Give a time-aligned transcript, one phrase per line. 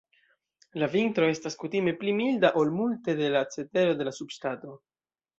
[0.83, 4.73] La vintro estas kutime pli milda ol multe de la cetero de la subŝtato.